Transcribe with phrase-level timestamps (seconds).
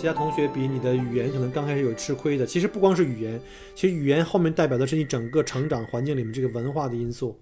[0.00, 2.46] 其他同学比，你的语言可能刚开始有吃亏的。
[2.46, 3.38] 其实不光是语言，
[3.74, 7.38] 其实语言后面代表的是你整个成长环境里面这个文化的因素。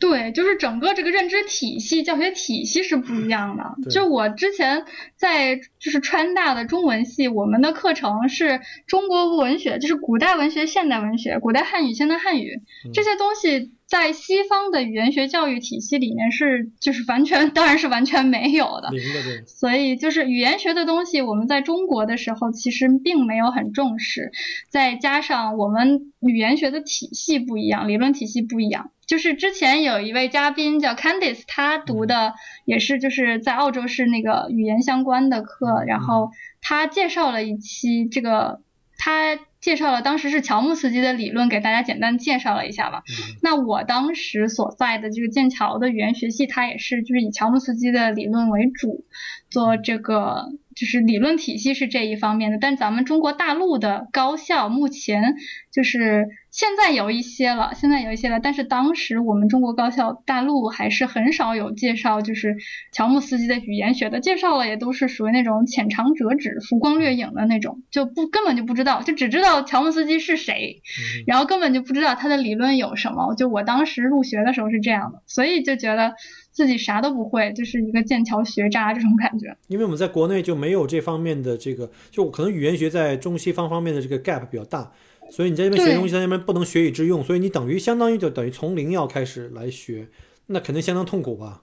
[0.00, 3.90] 对，就是整个这个认知体系、教学体系是不一样的。
[3.90, 12.62] 就我之前在就是川大的中文系，我们的课程是中国文学，就是古代文学、现代文学、古代汉语、现代汉语
[12.94, 18.88] 这些东西，在西方的语言学教育体系里面是就是完全，当然是完全没有的。
[18.88, 24.32] 零的对，所以就是语言学的东西，我们在中国的时候其实并没有很重视，
[24.70, 28.92] 再加上我们语言学的体系不一样，理论体系不一样。
[29.06, 32.32] 就是之前有一位嘉宾叫 Candice，他读的
[32.64, 36.30] 也是就是在澳洲是那个语言相关的课，然后
[36.62, 38.62] 他介绍了一期这个，
[38.96, 43.02] 他介绍了当时是乔木斯基的理论，给大家简单介绍了一下吧。
[43.40, 49.06] 那我当时所在的这个剑桥的语言学系，它也是就是以乔木斯基的理论为主，
[49.48, 52.58] 做这个就是理论体系是这一方面的。
[52.60, 55.36] 但咱们中国大陆的高校目前
[55.70, 62.56] 就是现在有一些了，现在有一些了，但是当时我们中国高校大陆还是很少有介绍，就是
[62.90, 73.34] 乔木斯基的语言学的介绍了，也都是属于那种浅尝辄止、浮光掠影的那种，就不根本就不知道，就只知道乔姆斯基是谁，嗯然后根本就不知道他的理论有什么。
[73.34, 76.14] 就我当时入学的时候是这样的，所以就觉得
[76.50, 79.54] 自己啥都不会，就是一个剑桥学渣这种感觉。
[79.68, 84.90] 因为我们在国内就没有这方面的这个，就可能语言学在中西方方面的这个 gap 比较大，
[85.30, 90.08] 所以你在这边学东西，在那边不能学以致用，所以你等于相当于就等于从零要开始来学，
[90.46, 91.62] 那肯定相当痛苦吧？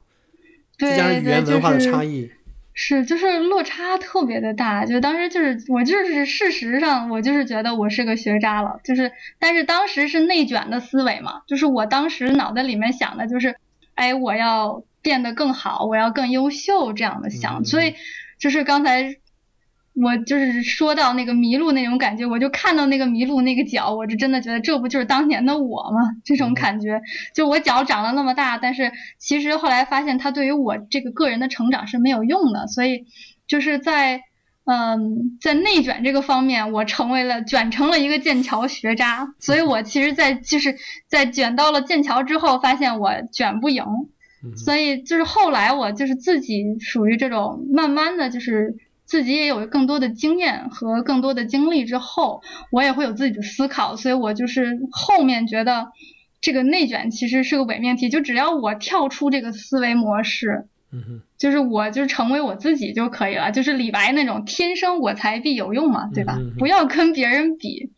[0.77, 2.38] 对再加上语言，文化的就是差异，是，
[3.05, 13.55] 就是落差特别的大，就当时就是我就是事实上我就是觉得我是个学渣了，就是但是当时是内卷的思维嘛，就是我当时脑袋里面想的就是，
[13.95, 17.95] 哎，我要变得更好，我要更优秀这样的想，嗯所以
[18.39, 19.17] 就是刚才。
[19.95, 25.99] 我就是说到那个麋鹿那种感觉，我就看到那个麋鹿那个脚，我就真的觉得这不就是当年的我吗？
[26.23, 27.01] 这种感觉，
[27.35, 33.07] 就我脚长得那么大，但是其实后来发现它对于我这个个人的成长是没有用的，所以
[33.45, 34.21] 就是在
[34.63, 43.83] 嗯在内卷这个方面，我成为了卷成了一个剑桥学渣，所以我其实，在就是在卷到了剑桥之后，发现我卷不赢，
[44.45, 48.77] 嗯所以就是后来我就是自己属于这种慢慢的就是。
[49.09, 55.87] 自己也有更多的经验和更多的经历之后，我也会有自己的思考，所以我就是后面觉得
[56.39, 66.37] 这个内卷其实是个伪命题，就只要我跳出这个思维模式，嗯哼，就是我就是成为我自己就可以了，就是李白那种天生我材必有用嘛，对吧？
[66.59, 67.89] 不要跟别人比，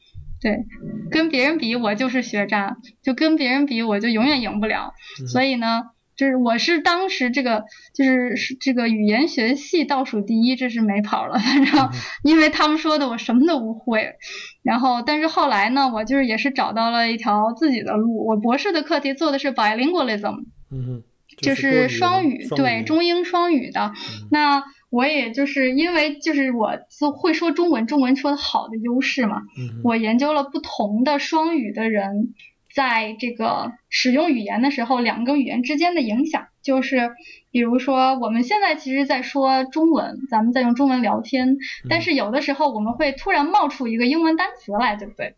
[0.42, 0.66] 对，
[1.12, 5.84] 跟别人比我就是学渣，就跟别人比我就永远赢不了，嗯所以呢。
[6.22, 7.66] 就是我是当时这个
[7.96, 11.40] 就是是这个语言学系倒数第一，这是没跑了。
[11.40, 11.90] 反正
[12.24, 14.18] 因为他们说的我什么都不会，
[14.62, 18.24] 然后但是后来呢，我就是也是找到了一条自己的路。
[18.28, 21.02] 我博士的课题做的是 bilingualism，嗯，
[21.38, 23.92] 就是双语，对，中英双语的。
[24.30, 26.78] 那我也就是因为就是我
[27.18, 32.36] 会说中文，中文说的好的优势嘛，嗯我研究了不同的双语的人
[32.74, 36.48] 在这个使用语言的时候，两个语言之间的影响。
[36.62, 37.10] 就是
[37.50, 41.58] 比如说，我们现在其实在说中文，咱们在用中文聊天，
[41.90, 45.34] 但是有的时候我们会突然冒出一个英文单词来，对不对？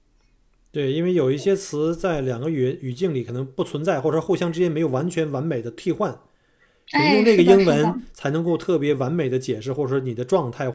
[0.72, 6.12] 对，因为有一些词在两个语语境里可能不存在，或者说互相之间没有完全完美的替换，
[6.88, 10.72] 所以哎用这个英文才能够特别完美的解释，或者说你的状态。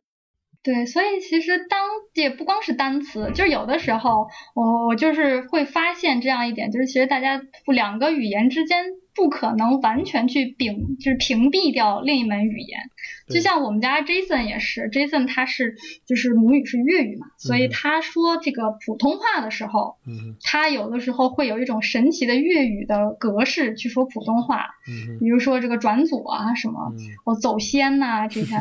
[0.62, 1.80] 对，所以其实当
[2.14, 8.84] 也不光是单词，就是有的时候我我就是会发现这样一点，就是其实大家两个语言之间
[9.14, 12.80] 不可能完全去屏，就是屏蔽掉另一门语言。
[13.28, 15.76] 就像我们家 Jason 也是，Jason 他是
[16.06, 26.92] 就是母语是粤语嘛，所以嗯他说这个普通话的时候，嗯他有的时候会有一种神奇的粤语的格式去说普通话，嗯比如说这个转左啊什么。
[26.92, 28.56] 嗯我走先呐、这些，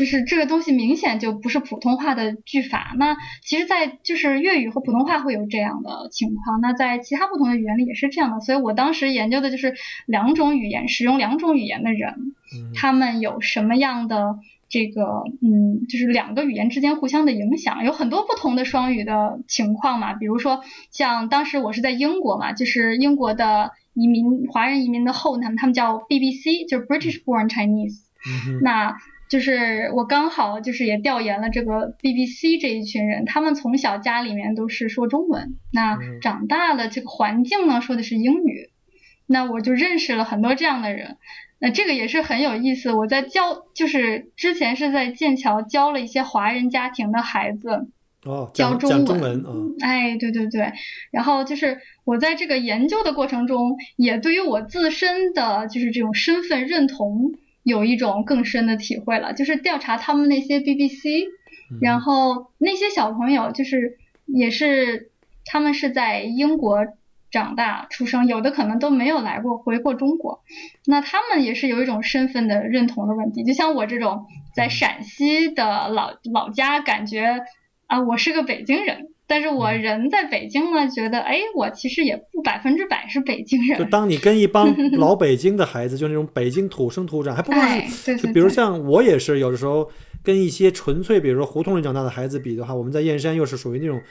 [0.00, 2.94] 就是这个东西明显就不是普通话的句法。
[2.96, 8.40] 那其实，在就是粤语和普通话会有这样的情况，那在其他不同的语言里也是这样的。
[8.40, 9.74] 所以我当时研究的就是
[10.06, 12.14] 两种语言，使用两种语言的人，
[12.74, 14.38] 他们有什么样的
[14.70, 20.14] 这个嗯，就是两个语言之间互相的影响，有很多不同的双语的情况嘛。
[20.14, 27.98] 比如说像当时我是在英国嘛，就是英国的移民华人移民的后，他们他们叫 BBC，就是 British Born Chinese。
[28.62, 28.96] 那
[29.30, 38.70] 就是我刚好就是也调研了这个 BBC 这一群人，他们从小家里面都是说中文，那长大了这个环境呢说的是英语，
[39.26, 41.16] 那我就认识了很多这样的人，
[41.60, 42.90] 那这个也是很有意思。
[42.92, 47.86] 我在教，就是之前是在剑桥教了一些华人家庭的孩子，
[48.24, 49.44] 哦，教中文，
[49.80, 50.72] 哎，对对对，
[51.12, 57.34] 然后就是我在这个研究的过程中，也对于我自身的就是这种身份认同。
[57.70, 61.26] 有一种更深的体会了，就是调查他们那些 BBC，
[61.80, 63.96] 然后那些小朋友就是
[64.26, 65.10] 也是
[65.44, 66.86] 他们是在英国
[67.30, 70.42] 长大出生，有的可能都没有来过回过中国，
[70.84, 77.44] 那他们也是有一种身份的认同的问题，就像我这种在陕西的老老家，感觉
[77.86, 79.08] 啊我是个北京人。
[79.30, 83.78] 但是我人在北京呢，觉得哎，我其实也不百分之百是北京人。
[83.78, 89.88] 就当你跟一帮 老北京的孩子，就那种北京土生土长，还不光是，就比如像我也是，有的时候
[90.24, 94.02] 跟一些纯粹，比如说胡同里长大的孩子比的话，我们在燕山又是属于那种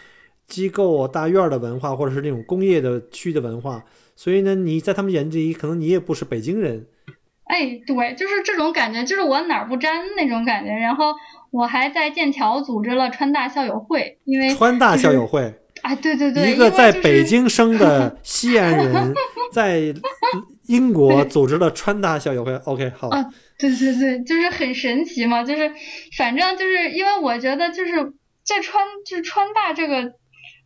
[0.48, 3.84] 机构大院的文化，或者是那种工业的区的文化，
[4.16, 6.88] 所以呢，你在他们眼里可能你也不是北京人。
[7.44, 11.14] 哎，对，就是这种感觉，就是我哪儿不沾那种感觉，然后。
[11.52, 19.14] 我还在剑桥组织了川大校友会，因为川大校友会，啊，对对对，一个在北京生的 西安人，
[19.52, 19.82] 在
[20.68, 22.54] 英国组织了川大校友会。
[22.66, 23.10] OK，好。
[23.10, 23.26] 啊，
[23.58, 25.72] 对对对，就是很神奇嘛，就是
[26.18, 28.14] 反正就是因为我觉得就是
[28.46, 30.14] 这川就是川大这个。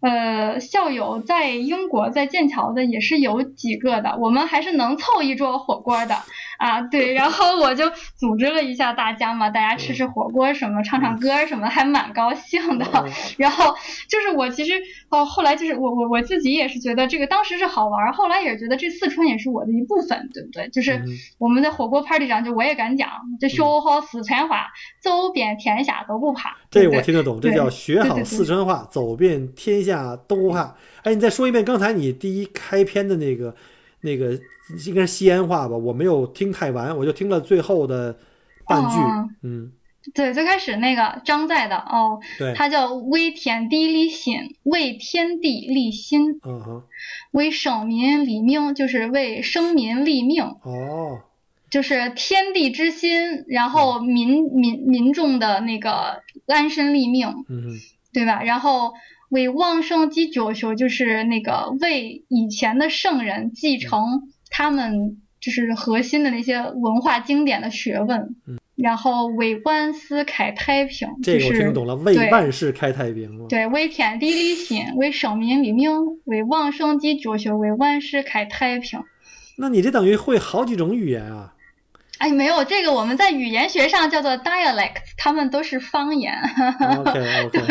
[0.05, 6.13] 呃，校友在英国在剑桥的也是有几个的，我们还是能凑一桌火锅的
[6.57, 6.81] 啊。
[6.81, 12.85] 对，然后我就组织了一下大家嘛，大家吃吃火锅什么，唱唱歌什么，还蛮高兴的。
[13.37, 13.73] 然后
[14.09, 14.73] 就是我其实
[15.09, 20.67] 哦，后来就是我我我自己也是觉得这个当时是好玩，后来也是觉得这四川也是我的一部分，对不对？
[20.69, 21.01] 就是
[21.37, 23.09] 我们的火锅 party 上，就我也敢讲，
[23.39, 24.67] 这学好四川话，
[25.01, 26.57] 走遍天下都不怕。
[26.69, 29.93] 这我听得懂，这叫学好四川话，走遍天下。
[30.27, 30.75] 都不怕。
[31.03, 33.55] 哎，你再说一遍刚才你第一开篇的那个，
[34.01, 34.39] 那个
[34.87, 35.75] 应该是西安话吧？
[35.75, 38.17] 我没有听太完，我就听了最后的
[38.65, 38.97] 半句。
[39.43, 39.71] 嗯，
[40.13, 46.83] 对，最开始那个张在的哦，对，他叫为天地立心，为天地立心，嗯哼，
[47.31, 50.43] 为生民立命，就是为生民立命。
[50.43, 51.21] 哦，
[51.69, 57.79] 就是天地之心，然后民民民众的那个安身立命，嗯，
[58.13, 58.43] 对吧？
[58.43, 58.93] 然后。
[59.29, 68.35] 为旺盛继绝学，就是那个为以前的圣人继承他们就是核心的那些文化经典的学问，
[68.75, 75.91] 然后为万世开太平，这个我听懂了，为万世开太平对，为天地立心，为生民立命，
[76.25, 79.01] 为往圣继绝学，为万世开太平。
[79.57, 81.55] 那你这等于会好几种语言啊？
[82.23, 86.33] 哎，没有这个，我们在语言学上叫做 dialect，他们都是方言。
[87.51, 87.61] 对，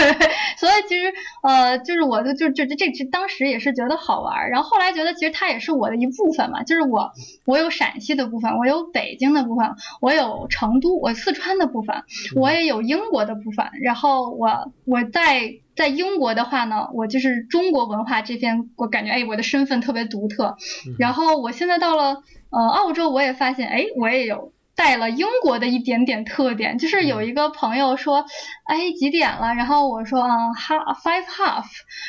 [0.58, 1.10] 所以其实
[1.42, 7.12] 呃，就是我就就就这这当时也是觉得好玩，然后后来觉得其实它也是我的一部分嘛，就是我
[7.46, 12.04] 我有陕西的部分，我有北京的部分，我有成都，我四川的部分，
[12.36, 13.64] 我也有英国的部分。
[13.82, 20.58] 然后我我在在英国的话呢，我就是中国文化这边，我感觉哎，我的身份特别独特。
[20.98, 22.22] 然后我现在到了。
[22.52, 28.24] 呃，澳洲我也发现，哎，我也有带了英国的一点点特点，就是有一个朋友说，
[28.64, 29.54] 哎，几点了？
[29.54, 31.64] 然后我说，嗯，half five half，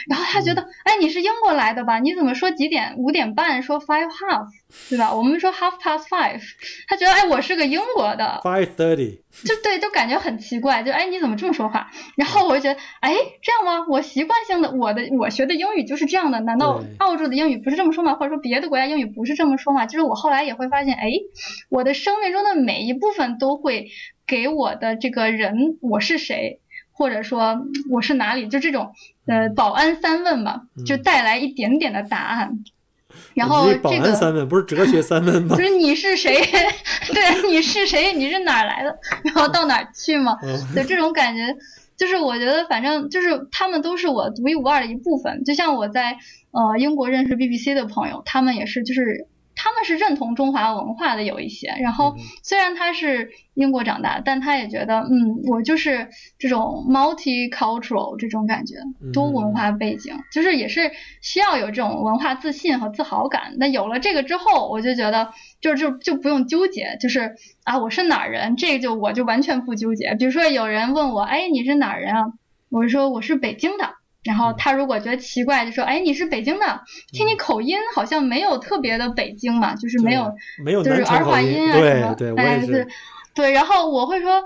[0.08, 2.00] 然后他觉得，哎，你是英国来的吧？
[2.00, 2.96] 你怎么说几点？
[2.98, 4.48] 五点半说 five half，
[4.90, 5.14] 对吧？
[5.14, 6.42] 我们说 half past five，
[6.88, 9.20] 他觉得，哎，我是个英国的 five thirty。
[9.44, 11.90] 就对，就感觉很奇怪，就哎，你怎么这么说话？
[12.16, 13.84] 然后我就觉得，哎，这样吗？
[13.90, 18.14] 我习惯性的，我的我学的英语就是这样的，难道澳洲的英语不是这么说吗？
[18.14, 19.88] 或者说别的国家英语不是这么说吗？
[19.88, 21.10] 就是我后来也会发现，哎，
[21.70, 23.88] 我的生命中的每一部分都会
[24.26, 26.60] 给我的这个人我是谁，
[26.92, 28.94] 或者说我是哪里，就这种
[29.26, 32.60] 呃保安三问吧，就带来一点点的答案。
[33.36, 35.56] 然后这个保安三问不是哲学三问 吗？
[35.56, 36.36] 就是你是谁？
[37.14, 38.12] 对，你是谁？
[38.14, 38.98] 你是哪儿来的？
[39.24, 40.38] 然后到哪儿去吗？
[40.76, 41.56] 就这种感觉，
[41.96, 45.44] 就是我觉得反正就是他们都是我独一无二的一部分。
[45.44, 46.18] 就像我在
[46.52, 49.28] 呃英国认识 BBC 的朋友，他们也是就是。
[49.56, 58.76] 他们是认同中华文化的有一些，然后虽然他是英国长大，但他也觉得，嗯，我就是这种 multicultural 这种感觉，
[59.14, 60.92] 多文化背景，就是也是
[61.22, 63.56] 需要有这种文化自信和自豪感。
[63.58, 65.32] 那有了这个之后，我就觉得，
[65.62, 70.16] 就就就不用纠结，就是啊，我是哪儿人，这个就我就完全不纠结。
[70.16, 72.26] 比如说有人问我，哎，你是哪儿人啊？
[72.70, 73.96] 我说我是北京的。
[74.24, 82.88] 然后他如果觉得奇怪，就说：“哎，你是北京的，听你口音好像没有特别的北京嘛，就是没有，没有就是儿化音啊什么。”哎，是，
[83.34, 83.52] 对。
[83.52, 84.42] 然后我会说：“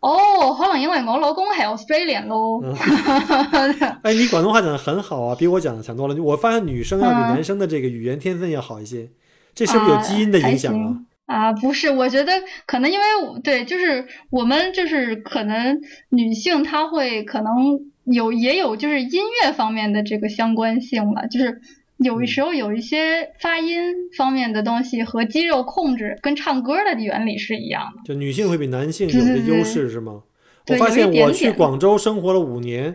[0.00, 2.60] 哦，可能因为我老公还 Australian 咯。
[4.04, 6.14] ”哎，你广东话讲的很好啊，比我讲的强多了。
[6.22, 9.08] 我发现女生要比男生的这个语言天分要好一些，
[9.54, 10.96] 这是不是有基因的影响啊？
[11.24, 12.32] 啊，不是，我觉得
[12.66, 13.04] 可能因为
[13.42, 17.90] 对，就是我们就是可能女性她会可能。
[18.04, 21.60] 有也有就是音乐方面的这个相关性吧，就是
[21.98, 23.78] 有时候有一些发音
[24.16, 28.02] 方面的东西和肌肉控制跟唱歌的原理是一样的。
[28.04, 30.22] 就女性会比男性有的优势是吗？
[30.68, 32.94] 我发现我去广州生活了五年，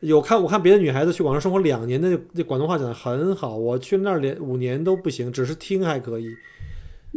[0.00, 3.56] 有看我看别的女孩子去广州生活两年，那那广东话讲的很好。
[3.56, 6.28] 我去那儿连五年都不行，只是听还可以。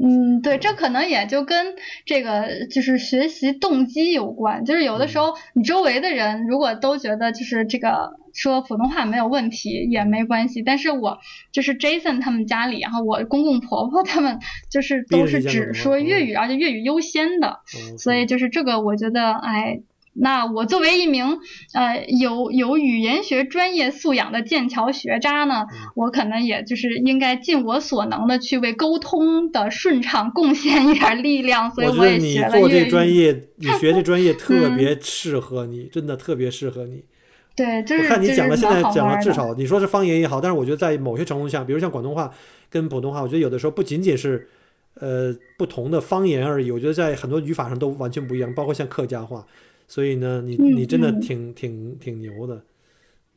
[0.01, 1.75] 嗯，对，这可能也就跟
[2.05, 4.65] 这个就是学习动机有关。
[4.65, 11.19] 就是有的时候，你周围的人如果都觉得就是这个说普通话没有问题也没关系，但是我
[11.51, 17.59] 就是 Jason 他们家里，然后我公公婆婆他们就是都是只说粤语，而且粤语优先的，
[17.97, 19.79] 所以就是这个我觉得，哎。
[20.17, 21.39] 那我作为一名
[21.73, 32.59] 呃有有语言学专业素养的剑桥学渣呢，我可能也就是应该尽我所能的去为沟通的顺畅贡献一点力量，所以我也学了。
[32.59, 37.03] 我觉得你做这专业， 你学这专业特别适合你，真的特别适合你。
[37.53, 42.31] 对，就是我看你讲的现在讲了至少你说是方言也好，但是我觉得在某些程度下，比如像广东话
[42.69, 44.47] 跟普通话，我觉得有的时候不仅仅是
[44.99, 49.45] 呃不同的方言而已，我觉得在很多语法上都完全不一样，包括像客家话。
[49.87, 52.63] 所以呢，你你真的挺挺挺牛的。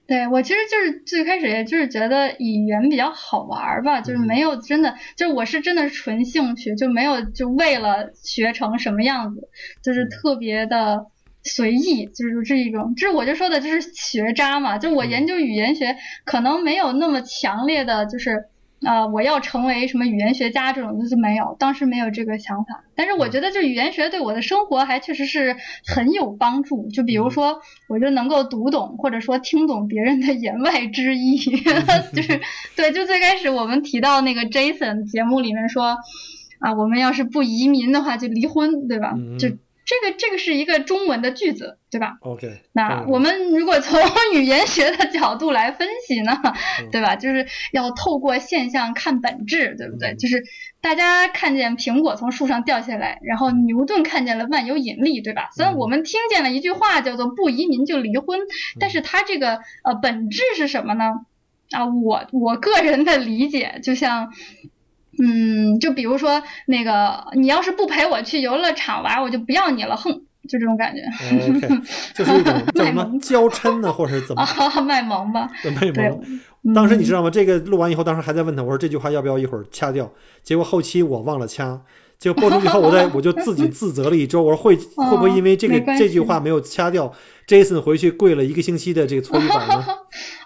[0.07, 9.49] 对我其实就是最开始也就是觉得语言比较好玩吧，就是没有真的，就是我是真的是纯兴趣，就没有就为了学成什么样子，
[9.83, 11.07] 就是特别的
[11.43, 18.47] 随意，就是这一种，就是我就说的就是学渣嘛，就我研究语言学可能没有那么强烈的就是。
[18.83, 22.85] 啊，我要成为什么语言学家这种就是没有，当时没有这个想法。
[22.95, 26.89] 但是我觉得，就语言学对我的生活还确实是很有帮助。
[26.89, 32.41] 就比如说，我就能够读懂或者说听懂别人的言外之意，就是
[32.77, 32.93] 对。
[32.93, 35.97] 就最开始我们提到那个 Jason 节目里面说，
[36.61, 39.15] 啊，我们要是不移民的话就离婚，对吧？
[39.39, 39.49] 就。
[39.89, 42.61] 这个这个是一个中文的句子，对吧？OK。
[42.75, 43.99] 那我们如果从
[44.35, 46.39] 语言学的角度来分析呢，
[46.93, 47.17] 对吧？
[47.17, 50.15] 就是要透过现象看本质，对不对？
[50.17, 50.45] 就是
[50.83, 55.49] 大家看见苹果从树上掉下来，然后牛顿看见了万有引力，对吧？
[55.57, 58.41] 虽然我们听见了一句话叫做“不移民就离婚”，
[58.79, 61.15] 但是它这个呃本质是什么呢？
[61.71, 64.35] 啊，我我个人的理解，就像。
[65.23, 70.13] 嗯，就比如说那个，你要是不陪我去游乐场玩，我就不要你了，哼，
[70.49, 71.03] 就这种感觉。
[72.15, 74.47] 就是一种 叫什么娇嗔呢，或者是怎么？
[74.87, 75.49] 卖萌吧。
[75.81, 76.75] 卖萌。
[76.75, 77.31] 当时你知道吗？
[77.31, 80.13] 这个录完以后，当时还在问他，我说这句话要不要一会儿掐掉？
[80.43, 81.81] 结果后期我忘了掐。
[82.19, 84.43] 就播出以后，我在 我就自己自责了一周。
[84.43, 87.13] 我说会会不会因为这个这句话没有掐掉
[87.47, 89.85] ，Jason 回去跪了一个星期的这个 搓衣板呢？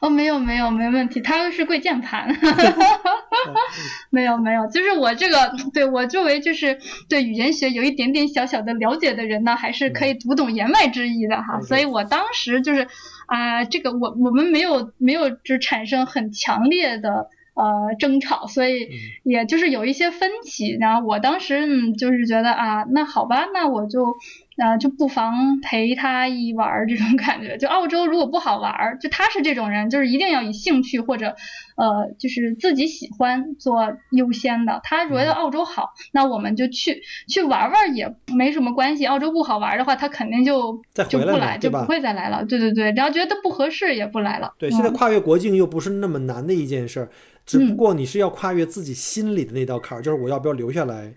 [0.02, 2.28] 哦，没有没有没问题，他是跪键盘。
[4.10, 6.76] 没有没有，就是我这个对我作为就是
[7.08, 11.60] 对语言学有一点点小小的了解的人呢，还是可以读懂言外之意的哈。
[11.60, 12.88] 所以我当时就是
[13.26, 17.28] 啊，这个我我们没有没有就产生很强烈的。
[17.54, 18.88] 呃，争吵，所以
[19.24, 20.74] 也就是有一些分歧。
[20.80, 24.16] 然后我当时嗯，就是觉得啊，那好吧，那我就
[24.62, 27.56] 啊，就不妨陪他一玩儿这种感觉。
[27.58, 31.34] 就澳洲如果不好玩儿，就他是这种人，就是一定要以兴趣或者
[31.76, 34.80] 呃，就是自己喜欢做优先的。
[34.84, 39.04] 他觉得澳洲好，那我们就去去玩玩也没什么关系。
[39.06, 42.44] 澳洲不好玩的话，他肯定就就不来，就不会再来了。
[42.44, 44.54] 对对对，然后觉得不合适也不来了。
[44.58, 47.08] 对，现在跨越国境又不是那么难的一件事儿。
[47.44, 51.12] 只不过你是要跨越自己心里的那道坎儿，就是我要不要留下来，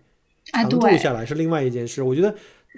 [0.45, 2.01] 常住下来是另外一件事。
[2.01, 2.33] 我觉得，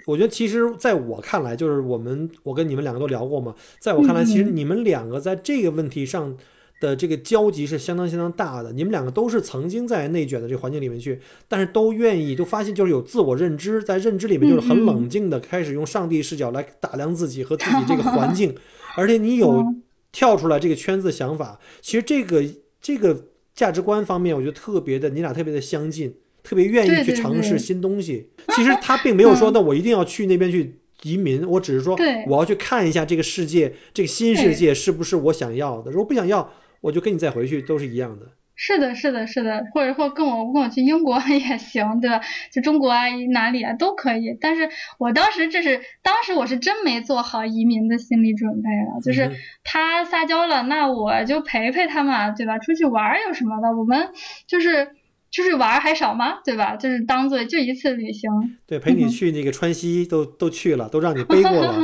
[0.06, 6.36] 我觉得其实在我看来，就是我们我跟你们两个都聊过嘛，在我看来，其实你们两个在这个问题上
[6.80, 8.72] 的这个交集是相当相当大的。
[8.72, 18.54] 你们两个都是曾经在内卷的这个环境里面去，但是都愿意都发现就是有自我认知，在认知里面就是很冷静的开始用上帝视角来打量自己和自己这个环境，
[18.96, 19.64] 而且你有
[20.12, 22.44] 跳出来这个圈子的想法，其实这个
[22.80, 23.24] 这个。
[23.58, 26.14] 价值观方面，我觉得特别的，你俩特别的相近，
[26.48, 28.30] 特别愿意去尝试新东西。
[28.56, 31.94] 其实他并没有说，嗯那我一定要去那边去移民，我只是说
[32.26, 35.90] 我要去看一下这个世界，这个新世界是不是我想要的。
[35.90, 36.50] 如果不想要，
[36.80, 38.26] 我就跟你再回去，都是一样的。
[38.60, 42.20] 是的，是的，是的，或者或跟我跟我去英国 也行，对吧？
[42.52, 44.36] 就中国啊，哪里啊都可以。
[44.40, 52.58] 但是我当时这是当时我是真没做好移民的心理准备了，就是嗯他撒娇了，那我就陪陪他嘛，对吧？
[52.58, 53.68] 出去玩有什么的？
[53.76, 54.08] 我们
[54.48, 54.88] 就是
[55.30, 56.38] 出去玩儿还少吗？
[56.44, 56.76] 对吧？
[56.76, 58.30] 就是当做就一次旅行，
[58.66, 61.78] 对，陪你去那个川西都都去了，都让你背过了。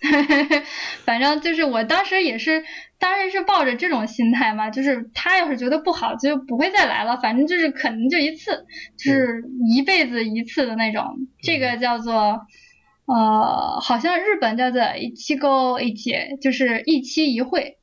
[1.04, 2.62] 反正就是我当时也是，
[2.98, 9.44] 当时是抱着这种心态嘛，就是他要是觉得不好，就不会再来了，反正就是可能就一次，就是
[9.74, 11.02] 一辈子一次的那种。
[11.42, 12.40] 这个叫做，
[13.06, 17.77] 呃，好像日本叫做一期沟一节，就是一期一会。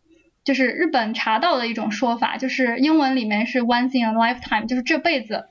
[0.46, 5.44] 就是日本茶道的一种说法，就是英文里面是 once in a lifetime，就是这辈子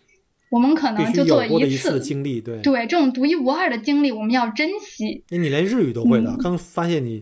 [0.50, 2.62] 我们可能就做一次次经历，对。
[2.62, 5.24] 对，这种独一无二的经历，我们要珍惜。
[5.28, 7.20] 那你连日语都会的，嗯刚发现你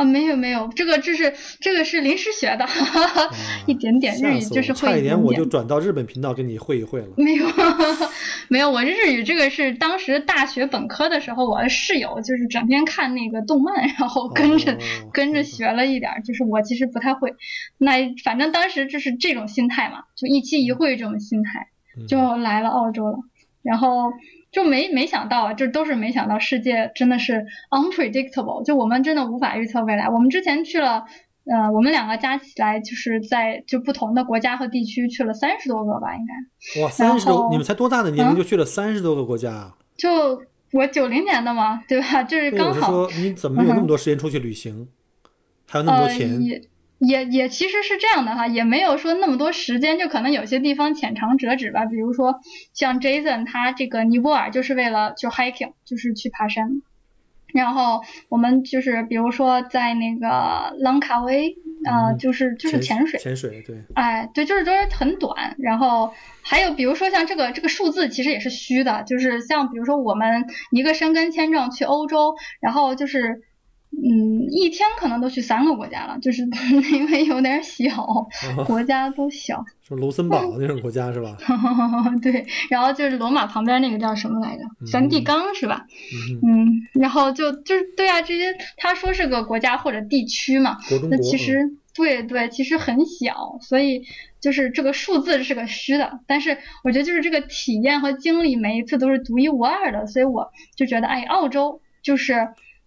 [0.00, 2.66] 啊，没有没有，这个这是这个是临时学的，
[3.66, 5.44] 一点点日语就是会一差一点我就。
[5.44, 7.08] 转到日本频道跟你会一会了。
[7.16, 7.46] 没有
[8.48, 14.76] 没有，我日语这个是当时大学本科的时候，我的室友就是整天看那个动漫，然后跟着、哦
[15.12, 17.34] 跟着学了一点儿，就是我其实不太会。
[17.78, 21.66] 那反正当时就是这种心态嘛，就一期一会这种心态，
[21.98, 23.18] 嗯就来了澳洲了，
[23.62, 24.12] 然后
[24.52, 30.08] 就没没想到啊，这都是没想到，世界真的是 unpredictable，就我们真的无法预测未来。
[30.08, 31.04] 我们之前去了，
[31.44, 36.82] 呃，我们两个加起来就是在就不同的国家和地区去了三十多个吧，应该。
[36.82, 39.76] 哇，三十多，你们才多大的年龄嗯就去了三十多个国家啊？
[39.96, 40.42] 就
[40.72, 42.22] 我九零年的嘛，对吧？
[42.24, 42.90] 这是，刚好。
[42.92, 44.88] 我是说，你怎么有那么多时间出去旅行，
[45.68, 46.42] 还有那么多呃，钱？
[46.42, 46.60] 也
[47.00, 51.86] 也也其实是这样的哈，也没有说那么多时间，就可能有些地方浅尝辄止吧。
[51.86, 52.40] 比如说
[52.74, 56.82] 像 Jason 他这个尼泊尔就是为了就 hiking，就是去爬山。
[57.54, 65.56] 然后我们就是比如说在那个朗卡威，呃，嗯就是就是潜水，潜水，对，哎，对，就是都是很短。
[65.58, 73.40] 然后还有比如说像这个这个数字其实也是虚的，就是像比如说我们一个申根签证去欧洲，然后就是。
[73.92, 76.42] 嗯，一天可能都去三个国家了，就是
[76.92, 78.02] 因为有点小，
[78.56, 79.64] 哦国家都小。
[79.82, 81.36] 说卢森堡那种国家是吧？
[82.22, 84.62] 对，然后就是罗马旁边那个叫什么来着？
[84.90, 85.86] 梵蒂冈是吧？
[86.46, 90.78] 嗯，嗯，然后就就是对啊，这些他说是个国家或者地区嘛，
[91.10, 94.04] 那其实对对，其实很小，所以
[94.40, 102.34] 就是这个数字是个虚的，但是我觉得就是这个体验和经历每一次都是独一无二的，所以我就觉得哎，澳洲就是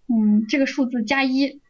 [0.08, 1.60] 嗯这个数字加一。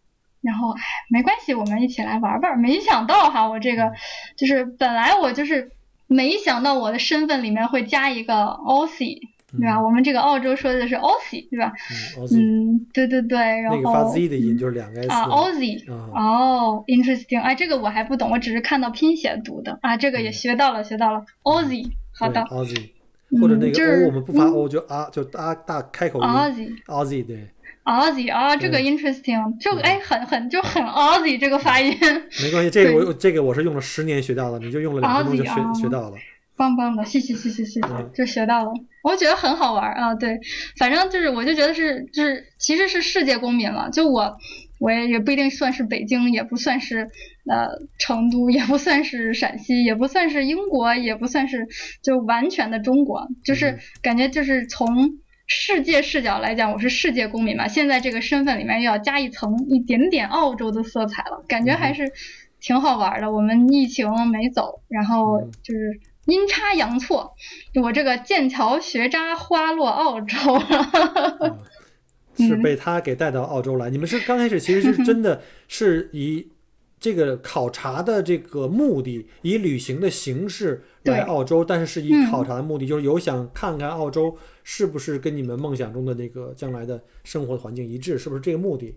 [0.40, 2.58] 然后，哎，没关系，我们一起来玩玩。
[2.58, 3.90] 没想到哈，我这个
[4.36, 5.70] 就是本来我就是
[6.06, 9.20] 没想到我的身份里面会加一个 Aussie，
[9.58, 9.80] 对吧？
[9.80, 11.72] 我们这个澳洲说的是 Aussie，对吧？
[12.18, 22.90] 嗯嗯，对对对，然后那个发 Z 的音就是两个 S 啊，Aussie，啊哦，interesting，哎，这个我还不懂，我只是看到拼写读的啊，这个也学到了，学到了，Aussie，好的对，Aussie，
[23.40, 26.84] 或者那个嗯就是 O 我们不发 O 就啊就啊大开口音，Aussie。
[26.84, 27.48] Aussie 对，
[27.84, 29.82] Aussie 啊，这个 interesting，就对。
[29.82, 31.96] 哎，很很就很 Aussie 这个发音，
[32.42, 33.04] 没关系，这个对。
[33.04, 36.16] 我这个我是用了十年学到的，你就用了两分钟就学学到了。
[36.56, 40.38] 棒棒的，谢谢谢谢谢谢嗯，就学到了，我觉得很好玩啊，对，
[40.78, 44.38] 反正就是我就觉得是就是其实是世界公民了，就我
[44.78, 47.10] 我也也不一定算是北京，也不算是
[47.50, 51.66] 呃成都，也不算是陕西，也不算是英国，也不算是
[52.02, 53.78] 就完全的中国，就是嗯。
[54.00, 62.12] 感觉就是从世界视角来讲，我是世界公民嘛，现在这个身份里面又要加一层一点点澳洲的色彩了，感觉还是
[62.60, 63.30] 挺好玩的。
[63.30, 66.00] 我们疫情没走，然后嗯就是。
[66.26, 67.34] 阴差阳错，
[67.82, 71.58] 我这个剑桥学渣花落澳洲了。
[72.38, 73.90] 嗯是被他给带到澳洲来。
[73.90, 76.48] 你们是刚开始其实是真的 是以
[77.04, 88.96] 这个考察的这个目的，以旅行的形式来澳洲，但是是以嗯考察的目的，就是有想看看澳洲是不是跟你们梦想中的那个将来的生活环境一致，是不是这个目的？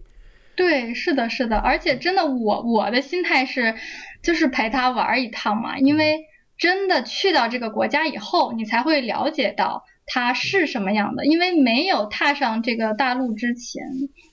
[0.55, 3.75] 对，是的，是的，而且真的我，我的心态是，
[4.23, 6.21] 就是陪他玩一趟嘛，因为
[6.57, 11.25] 真的去到这个国家以后，你才会了解到它是什么样的。
[11.25, 13.83] 因为没有踏上这个大陆之前，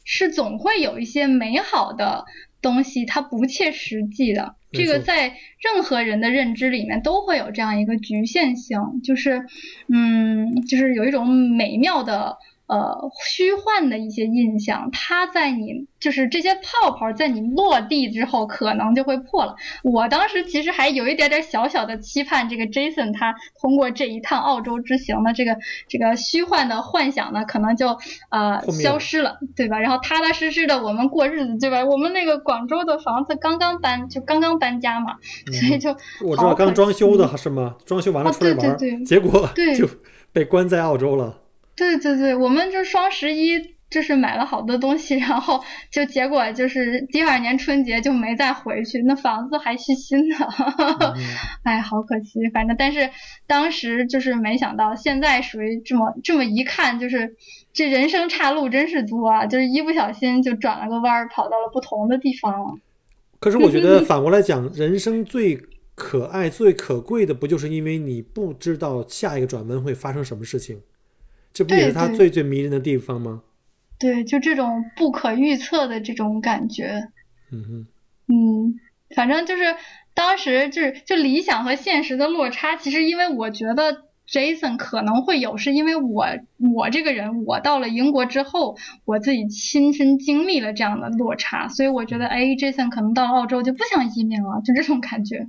[0.05, 2.25] 是总会有一些美好的
[2.65, 4.57] 东西，它不切实际的。
[4.73, 9.45] 这个在任何人的认知里面都会有这样一个局限性，就是，
[9.89, 19.55] 嗯，就是有一种美妙的呃，虚幻的一些印象，它在你就是这些泡泡在你落地之后，可能就会破了。
[19.83, 27.99] 我当时其实还有一点点小小的期盼，这个 Jason 他通过这一趟澳洲之行的这个这个虚幻的幻想呢，可能就
[28.31, 29.79] 呃消失了，对吧？
[29.79, 31.85] 然后踏踏实实的我们过日子，对吧？
[31.85, 35.17] 我们那个广州的房子刚刚搬，就刚刚搬家嘛，
[35.53, 35.91] 所以就
[36.23, 37.77] 我知道刚装修的是吗？
[37.85, 39.87] 装修完了出来玩，结果就
[40.33, 41.44] 被关在澳洲了。
[41.77, 50.37] 对对对，我们就双十一就是买了好多东西，然后就结果就是第二年春节就没再回去，那房子还是新的，
[51.63, 52.49] 哎，好可惜。
[52.53, 53.11] 反正但是
[53.47, 57.37] 当时就是没想到，现在属于这么这么一看，就是
[57.73, 62.75] 这人生岔路真是多啊，就是一不小心就转了个弯儿，跑到了不同的地方了。
[63.39, 65.61] 可是我觉得反过来讲，人生最
[65.95, 70.81] 可爱、最可贵的，不就是因为你不知道下一个转弯会发生什么事情？
[71.55, 73.43] 这不也是他最最迷人的地方吗？
[73.99, 77.09] 对，就这种不可预测的这种感觉。
[77.51, 77.87] 嗯哼。
[78.27, 78.81] 嗯，
[79.17, 79.75] 反正就是
[80.13, 84.05] 当时就是就理想和现实的落差，其实因为我觉得。
[84.35, 86.27] Jason 可能会有，是因为我
[86.75, 95.47] 我这个人，我到了英国之后，我自己亲身经历了这样的落差，所以我觉得，哎，Jason 可能到了澳洲就不想移民了，就这种感觉，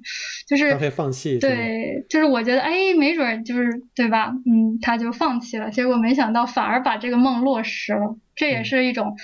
[0.48, 4.32] 就是他会放弃，对，就是我觉得，哎，没准就是对吧？
[4.46, 9.08] 嗯，他就放弃了，结果没想到反而把这个梦落实了，这也是一种。
[9.08, 9.16] 嗯，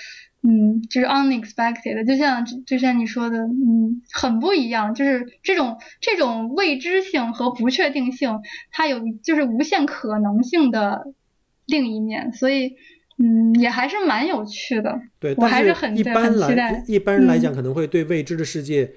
[0.90, 11.14] 就是 unexpected，就像就像你说的，嗯，很不一样，就是这种这种未知性和不确定性，它有就是无限可能性的
[11.66, 12.74] 另一面，所以
[13.18, 15.00] 嗯，也还是蛮有趣的。
[15.20, 18.90] 对，我还是很一般来一般人来讲，可能会对未知的世界。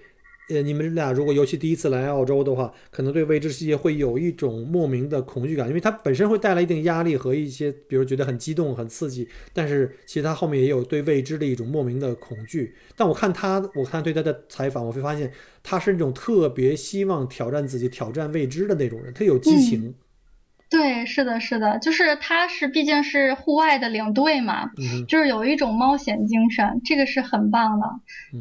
[0.49, 9.27] 呃，你们俩如果尤其第一次来澳洲的话，可能对未知世界会有一种莫名的恐惧感，因为它本身会带来一定压力和一些，比如觉得很激动、很刺激。
[9.53, 12.75] 但是其实他后面也有对未知的一种莫名的恐惧。
[12.95, 15.31] 但我看他，我看对他的采访，我会发现
[15.63, 19.93] 他是那种特别希望挑战自己、挑战未知的那种人，他有激情。
[20.67, 24.71] 对，是的，是的，就是他是毕竟是户外的领队嘛，
[25.07, 27.85] 就是有一种冒险精神，这个是很棒的。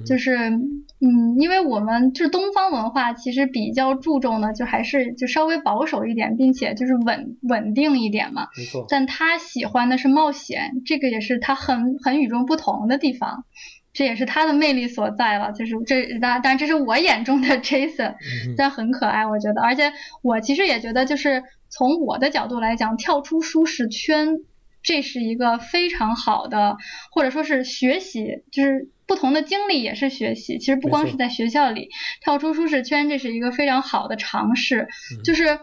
[0.06, 8.48] 就是嗯，因为我们就是东方文化，其实比较注重的就还是就稍微保守一点，并且就是稳稳定一点嘛。
[8.56, 8.86] 没错。
[8.88, 13.44] 但他喜欢的是冒险，这个也是他很很与众不同的地方，
[13.92, 15.52] 这也是他的魅力所在了。
[15.52, 18.14] 就是这当然这是我眼中的 Jason，
[18.56, 19.60] 但很可爱，我觉得。
[19.60, 21.44] 而且我其实也觉得就是。
[21.76, 24.38] 从我的角度来讲，跳出舒适圈，
[24.80, 26.76] 这是一个非常好的，
[27.10, 30.58] 或者说是学习，就是不同的经历也是学习。
[30.58, 31.88] 其实不光是在学校里
[32.22, 34.86] 跳出舒适圈，这是一个非常好的尝试。
[35.24, 35.58] 就是，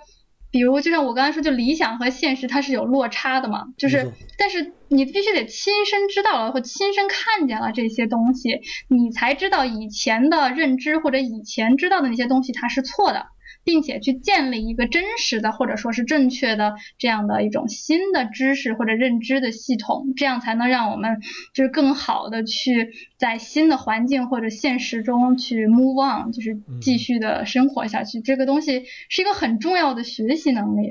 [0.51, 3.67] 比如就像我刚才说，就理想和现实它是有落差的嘛。
[3.77, 13.27] 就是，但是你必须得亲身知道了或亲身看见了这些东西，你才知道以前的认知或者以前知道的那些东西它是错的。
[13.63, 21.21] 并且去建立一个真实的或者说是正确的这样的一种新的知识或者认知的系统，这样才能让我们
[21.53, 28.21] 就是更好的去在新的环境或者现实中去 move on，就是继续的生活下去。
[28.21, 30.89] 这个东西是一个很重要的学习能力，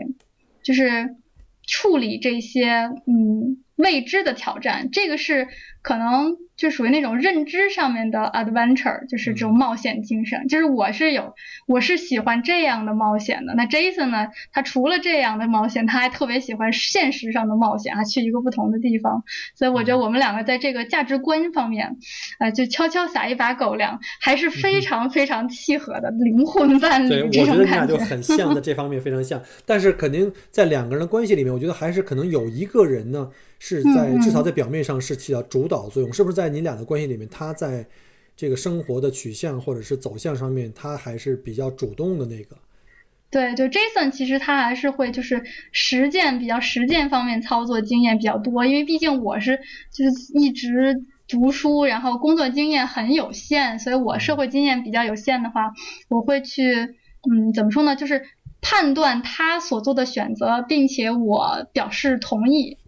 [0.63, 1.17] 就是
[1.67, 4.91] 处理这些嗯未知的挑战。
[4.91, 5.49] 这个是
[5.83, 6.37] 可能。
[6.61, 10.47] 就属于那种认知上面的 adventure，就是这种冒险精神。
[10.47, 11.35] 就是我是有，
[11.67, 13.55] 我是喜欢这样的冒险的。
[13.55, 14.29] 那 Jason 呢？
[14.53, 19.25] 他除了这样的冒险，他还特别喜欢现实上的冒险啊，去一个不同的地方。
[19.55, 21.97] 所以我觉得我们两个在这个价值观方面，
[22.41, 27.09] 呃，就悄悄撒一把狗粮，还是非常非常契合的灵魂伴侣。
[27.09, 29.41] 对，我觉得你俩就很像，在 这方面非常像。
[29.65, 33.31] 但是肯定在两个人的关系里面，我觉得还是可能有一个人呢。
[33.63, 37.87] 是在至少在表面上是起到主导作用，是不是在你俩的关系里面，他在
[38.35, 42.57] 这个生活的取向或者是走向上面，他还是比较主动的那个？
[43.31, 49.61] 对，就 Jason 其实他还是会就是实践比较实践方面操作经验比较多，因为毕竟我是
[49.93, 55.71] 就是一直读书，然后工作经验很有限，所以我社会经验比较有限的话，
[56.09, 56.75] 我会去
[57.31, 58.23] 嗯怎么说呢，就是
[58.61, 62.79] 判断他所做的选择，并且我表示同意。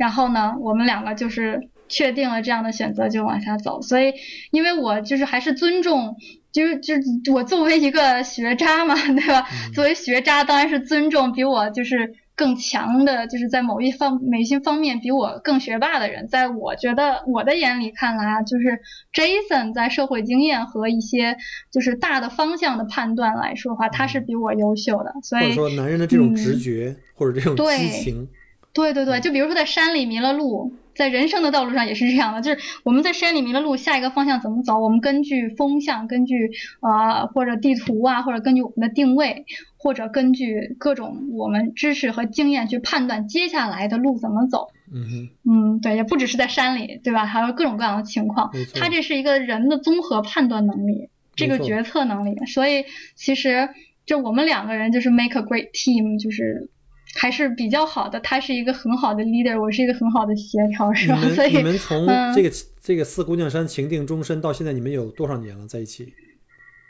[0.00, 3.82] 然后呢，我们两个就是确定了这样的选择，就往下走。
[3.82, 4.14] 所以，
[4.50, 6.16] 因为我就是还是尊重，
[6.52, 9.46] 就是就是我作为一个学渣嘛， 对吧？
[9.74, 16.26] 作为学渣，当然是尊重比我就是更强的，就是在某一方、某些方面比我更学霸的人。
[16.28, 18.80] 在我觉得我的眼里看来啊，就是
[19.12, 21.36] Jason 在社会经验和一些
[21.70, 25.12] 就是大的方向的判断来说的话，他是比我优秀的。
[25.22, 28.24] 所以说男人的这种直觉或者这种激情。
[28.24, 28.39] 对
[28.72, 39.44] 对对对，就比如说在山里迷了路，在人生的道路上也是这样的，就是我们在山里迷了路，下一个方向怎么走，我们根据风向，根据呃或者地图啊，或者根据我们的定位，
[39.76, 44.68] 或者根据各种我们知识和经验去判断接下来的路怎么走。
[44.92, 45.30] 嗯哼，
[45.76, 47.24] 嗯，对，也不只是在山里，对吧？
[47.24, 52.36] 还有各种各样的情况它这是一个人的综合判断能力，这个决策能力。
[52.46, 53.68] 所以其实
[54.04, 56.70] 就我们两个人就是 make a great team，就是
[57.14, 58.18] 还是比较好的。
[58.20, 61.28] 他是一个很好的 leader，我是一个很好的协调，是你吧？
[61.34, 66.12] 所以们你们从嗯这个、这个四姑娘山情定终身到现在，你们有多少年了在一起？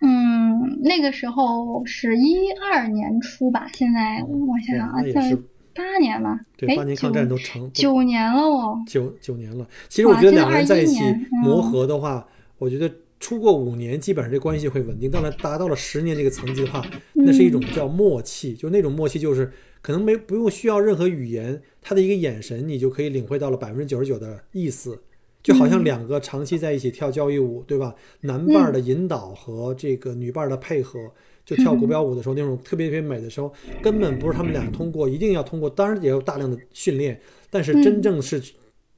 [0.02, 5.36] 嗯，那个时候是一二年初吧，现在我想想啊，那也现在是
[5.74, 8.82] 八年了，对，哎八年抗战都成九年了哦。
[8.86, 9.66] 九九年了。
[9.88, 15.10] 其实我觉得两个人在一起21年嗯磨合的话，我觉得出过五年，基本上这关系会稳定。
[15.10, 25.02] 当然，达到了十年这个层级的话，那是一种叫默契，就那种默契，就是可能没不用需要任何语言，他的一个眼神，你就可以领会到了百分之九十九的意思。
[25.42, 27.94] 就好像嗯两个长期在一起跳交谊舞，对吧？
[28.20, 30.98] 男伴儿的引导和这个女伴儿的配合，
[31.46, 38.42] 就跳国标舞的时候那种特别特别美的时候，根本不是他们俩通过，一定要通过，当然也有大量的训练，但是真正是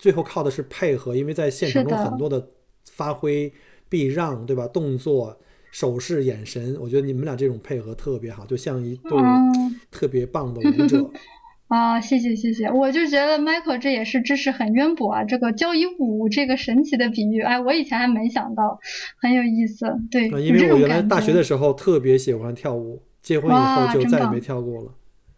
[0.01, 2.45] 最后靠的是配合，因为在现场中很多的
[2.91, 3.53] 发挥、
[3.89, 4.67] 避让，对吧？
[4.67, 5.39] 动作、
[5.73, 11.11] 手势、眼神，我觉得你们俩这种配合特别好，就像一对嗯特别棒的舞者。
[11.69, 18.79] 啊，谢谢谢谢，我就觉得 Michael 这也是知识很渊博啊，这个交谊舞这个神奇的比喻，哎，我以前还没想到，
[19.17, 19.87] 很有意思。
[20.11, 24.93] 对，因为我原来大学的时候特别喜欢跳舞，结婚以后就再也没跳过了。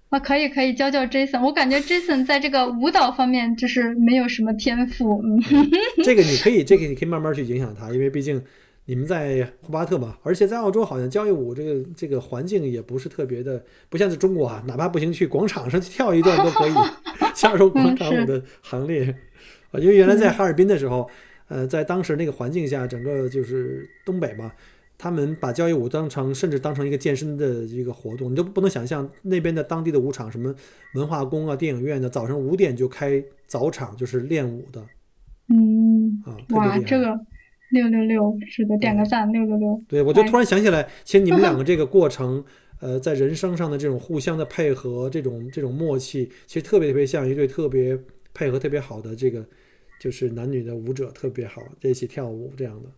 [0.08, 5.40] 啊，可以可以教教 Jason，我感觉 Jason 在这个舞蹈方面就是没有什么天赋，嗯，
[6.02, 8.42] 这个你可以，这个 你可以慢慢去影响他，因为毕竟
[8.86, 16.72] 你们在霍巴特嘛，而且在澳洲好像交谊舞这个这个环境也不是特别的，不像在中国啊，哪怕不行去广场上去跳一段都可以
[17.34, 19.04] 加入广场舞的行列。
[19.70, 21.08] 啊，因为原来在哈尔滨的时候，
[21.48, 24.52] 呃，在当时那个环境下，整个就是东北嘛。
[24.96, 30.54] 他们把交谊舞当成，甚至当成一个健身的一个活动，你都不能想象那边的当地的舞场，什么
[30.94, 34.80] 文化宫啊、电影院的，早上五点就开早场，就是练舞的
[35.48, 36.88] 嗯，啊，特别哇，厉害。
[36.88, 37.18] 这个
[37.74, 40.28] 六六六，是的，点个赞，六六六，对，我就哎。
[40.30, 42.42] 突然想起来，其实你们 两个这个过程，
[42.80, 47.98] 呃，在人生上的这种互相的配合，这种这种默契，其实特别特别像一对特别
[48.32, 49.44] 配合特别好的这个，
[50.00, 52.88] 就是男女的舞者，特别好，在一起跳舞这样的。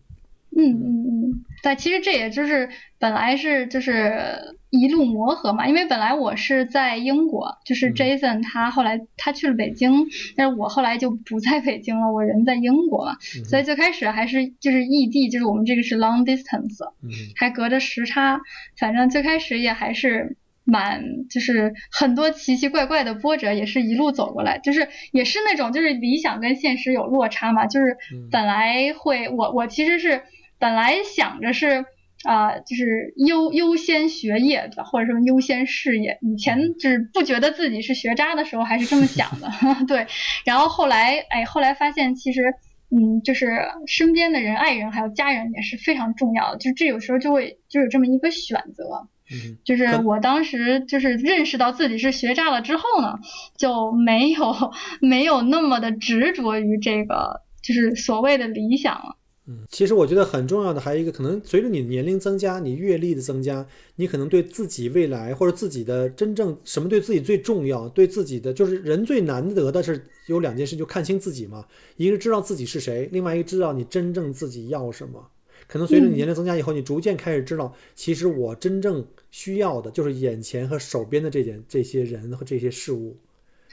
[0.59, 2.67] 嗯嗯嗯，对，其实这也就是
[2.97, 7.93] 本来是就是一路磨合嘛，因为本来我是在英国，就是嗯。
[7.93, 13.45] Jason 他后来他去了北京，但是我后来就不在北京了，我人在英国嘛，嗯。
[13.45, 18.41] 所以最开始还是就是异地，就是我们这个是 long distance，嗯还隔着时差，
[18.79, 28.27] 反正最开始也还是蛮就是很多奇奇怪怪的波折，也是一路走过来，就是也是那种就是理想跟现实有落差嘛，就是嗯。
[28.31, 30.23] 本来会我我其实是
[30.59, 31.85] 本来想着是。
[32.23, 36.17] 啊、就是优优先学业的，或者说优先事业。
[36.21, 39.47] 以前就是不觉得自己是学渣的时候，还是这么想的，
[39.87, 40.07] 对。
[40.43, 42.41] 然后后来，哎，后来发现其实，
[42.89, 46.57] 嗯，就是身边的人、爱人还有家人也是非常重要的。
[46.57, 49.07] 就这有时候就会就有这么一个选择。
[49.31, 53.19] 嗯就是我当时就是认识到自己是学渣了之后呢，
[53.57, 54.55] 就没有
[55.01, 59.17] 没有那么的执着于这个就是所谓的理想了。
[59.49, 75.29] 嗯，其实我觉得很重要的还有一个，可能随着你年龄增加，你阅历的增加，你可能对自己未来或者自己的真正什么对自己最重要，对自己的就是人最难得的是有两件事，就看清自己嘛，一个是知道自己是谁，另外一个知道你真正自己要什么。
[75.65, 83.15] 可能随着你年龄增加以后，你逐渐开始知道，其实我真正需要的就是眼前和手边的这点这些人和这些事物。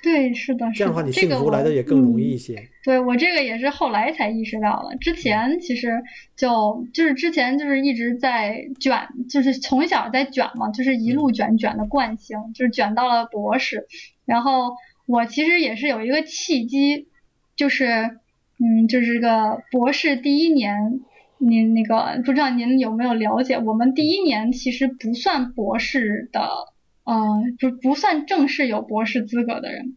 [0.05, 2.69] 对，是的，这样的话，你是这个我幸福来的也更容易嗯一些。
[2.85, 6.03] 对我这个也是后来才意识到的，之前其实
[6.37, 13.87] 就就是之前就是一直在卷，就是从小在卷嘛，就是一路卷卷的惯性，就是卷到了博士。
[14.27, 14.75] 然后
[15.07, 17.09] 我其实也是有一个契机，
[17.57, 18.19] 就是
[18.59, 21.01] 嗯，就是这个博士第一年，
[21.39, 26.74] 您那个不知道您有没有了解，我们第一年其实不算博士的。
[27.07, 29.97] 嗯，不不算正式有博士资格的人，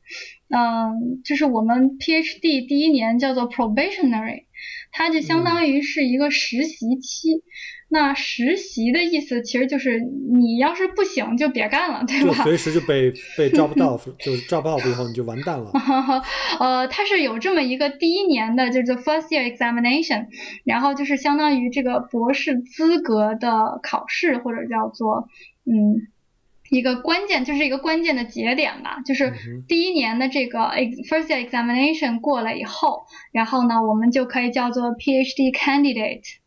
[0.49, 4.43] 嗯，就是我们 PhD 第一年叫做 probationary，
[4.91, 7.43] 它就相当于是一个实习期。
[7.89, 12.33] 那实习的意思其实就是你要是不行就别干了，对吧？
[12.43, 15.71] 就随时就被 被 drop off，就是 drop off 以后你就完蛋了。
[16.59, 20.25] 呃，它是有这么一个第一年的，就是 first year examination，
[20.65, 25.29] 然后就是相当于这个博士资格的考试，或者叫做
[25.63, 26.11] 嗯。
[26.69, 29.33] 一个关键，就是一个关键的节点吧，就是
[29.67, 30.59] 第一年的这个
[31.09, 36.37] first year examination 过了以后，然后呢，我们就可以叫做 PhD candidate，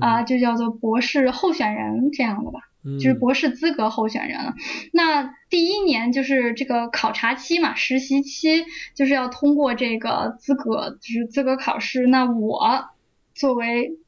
[0.00, 2.60] 啊，就叫做博士候选人这样的吧，
[2.98, 4.54] 就是博士资格候选人了。
[4.92, 12.06] 那第一年就是这个考察期嘛，实习期就是要通过这个资格，就是资格考试。
[12.06, 12.90] 那我
[13.34, 13.98] 作为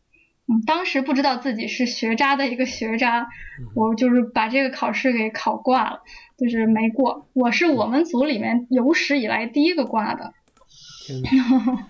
[0.66, 3.26] 当时不知道自己是学渣的一个学渣，
[3.74, 6.02] 我就是把这个考试给考挂了，
[6.36, 7.28] 就是没过。
[7.32, 10.34] 我是我们组里面有史以来第一个挂的。
[11.06, 11.28] 天哪，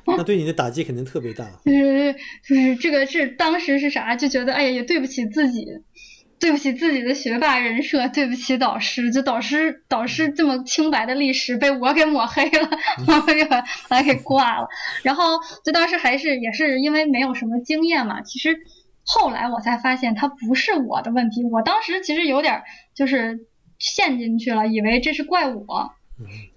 [0.07, 1.45] 那对你的打击肯定特别大。
[1.65, 2.15] 就是
[2.47, 4.17] 就是这个是当时是啥？
[4.17, 5.67] 就觉得哎呀，也对不起自己。
[6.43, 12.69] 对不起自己的学霸人设，对不起导师，就导师导师这么清白的历史被我给抹黑了，
[13.07, 14.67] 我就把他给挂了。
[15.05, 18.59] 然后就当时还是也是因为没有什么经验嘛，其实
[19.05, 23.47] 后来我才发现他不是我的问题，我当时其实有点就是
[23.79, 25.93] 陷进去了，以为这是怪我，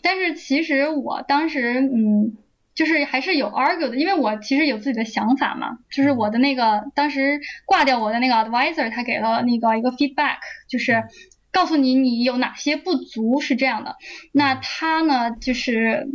[0.01, 2.37] 但是其实我当时嗯。
[2.75, 5.79] 就是还是有 argue 的，因为我其实有自己的想法嘛。
[5.89, 11.05] 就是我的那个当时挂掉我的那个 advisor，他给了那个一个 feedback，就是
[11.51, 13.95] 告诉你你有哪些不足是这样的。
[14.33, 16.09] 那他呢，就是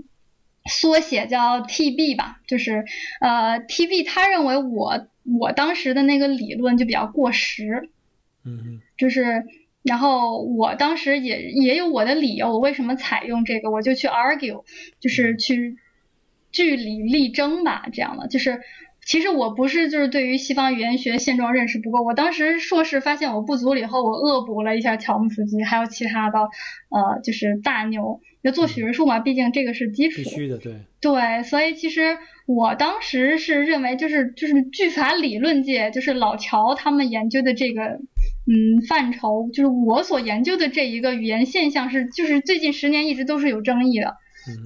[0.70, 2.84] 缩写叫 TB 吧，就是
[3.22, 5.08] 呃 TB，他认为我
[5.40, 7.88] 我当时的那个理论就比较过时。
[8.44, 9.44] 嗯就是
[9.82, 14.64] 然后我当时也也有我的理由，我为什么采用这个，我就去 argue，
[15.00, 15.78] 就是去。
[16.52, 18.60] 据理力争吧，这样的就是，
[19.04, 22.02] 其实我不是就是对于西方语言学现状认识不够。
[22.02, 26.38] 我当时硕士发现我不足了以后，我恶补了一下乔姆斯基，还有其他的
[26.90, 28.20] 呃，就是大牛。
[28.42, 30.22] 要做学术嘛，毕竟这个是基础。
[30.22, 30.72] 必须的，对。
[30.98, 44.16] 对，所以其实我当时是认为，就是就是句法理论界，就是老乔他们研究的这个嗯范畴，就是我所研究的这一个语言现象是，就是最近十年一直都是有争议的。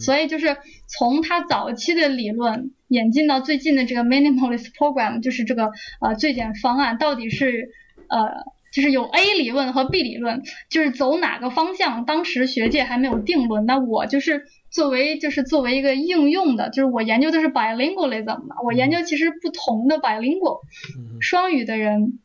[0.01, 0.57] 所以就是
[0.87, 7.71] 从他早期的理论演进到最近的这个 minimalist program，就是这个呃最简方案，到底是
[8.09, 13.67] 呃就是有 A 理论和 B 理论，就是走哪个方向，当时学界还没有定论。
[13.67, 20.61] 那我就是作为就是作为一个应用的，就是我研究的是 bilingualism 嘛，我研究其实不同的 bilingual
[21.21, 22.19] 双语的人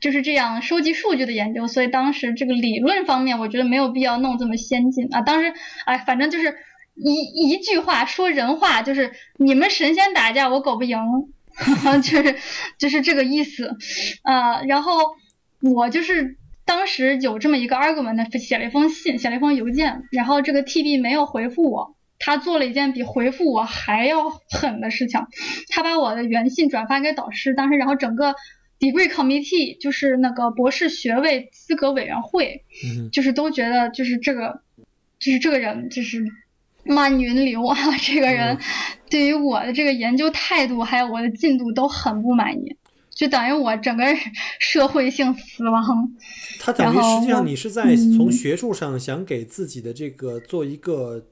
[0.00, 1.66] 就是这样收集数据的研究。
[1.66, 5.22] 所以当时这个理论方面，我觉得没有必要弄这么先进啊。
[5.22, 5.52] 当时
[5.86, 6.54] 哎，反正就是。
[7.00, 10.98] 一一句话说人话，就是你们神仙打架我狗不赢，
[12.02, 12.36] 就是
[12.76, 13.76] 就是这个意思，
[14.24, 14.98] 呃，然后
[15.60, 25.20] 我就是当时有这么一个 argument，写了一封信，写了一封邮件，然后这个 TB 没有回复我，他做了一件比回复我还要狠的事情，
[25.68, 28.34] 他把我的原信转发给导师，当时然后整个
[28.80, 32.64] degree committee 就是那个博士学位资格委员会，
[33.12, 34.62] 就是都觉得就是这个
[35.20, 36.24] 就是这个人就是。
[36.88, 38.58] 漫云流啊，这个人
[39.10, 42.76] 对于我的这个研究态度还有我的进度都很不满意，
[43.10, 44.04] 就等于我整个
[44.58, 46.12] 社会性死亡。
[46.58, 51.26] 他等于实际上你是在从学术上想给自己的这个做一个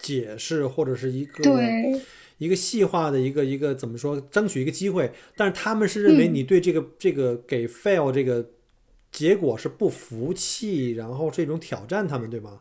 [0.00, 2.00] 解释，或者是一个对
[2.38, 5.12] 一个细化的一个一个怎么说，争取一个机会。
[5.36, 8.44] 但是他们是认为你对这个这个给 fail 这个
[9.10, 12.60] 结果是不服气，然后这种挑战他们，对吗？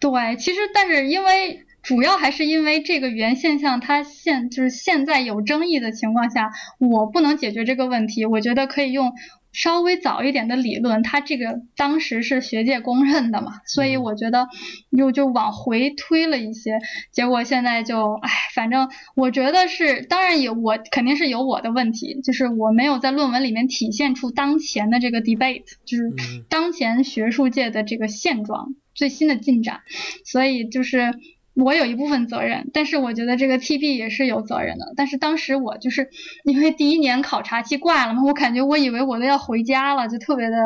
[0.00, 8.24] 对，其实但是因为主要还是因为这个语言现象，它现就是现在有争议的情况下，我不能解决这个问题。
[8.24, 9.12] 我觉得可以用
[9.52, 14.48] 稍微早一点的理论，它这个当时是学界公认的嘛，所以我觉得
[14.90, 16.78] 又就往回推了一些。
[17.12, 26.12] 结果现在就唉，反正我觉得是，当然有我肯定是有我的问题，就是我没有在论文里面体现出当前的这个 debate，就是
[26.48, 28.74] 当前学术界的这个现状。
[28.92, 29.80] 最新的进展，
[30.24, 31.14] 所以就是
[31.54, 34.92] 我有一部分责任，但是我觉得这个 TB 也是有责任的。
[34.96, 36.08] 但是当时我就是
[36.44, 40.56] 因为第一年考察期挂了嘛，我感觉我以为我都要回家了，就特别的